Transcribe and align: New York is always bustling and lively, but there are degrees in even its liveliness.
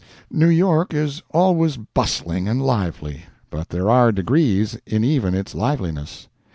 New 0.31 0.47
York 0.49 0.95
is 0.95 1.21
always 1.29 1.77
bustling 1.77 2.47
and 2.47 2.59
lively, 2.59 3.25
but 3.51 3.69
there 3.69 3.87
are 3.87 4.11
degrees 4.11 4.75
in 4.87 5.03
even 5.03 5.35
its 5.35 5.53
liveliness. 5.53 6.27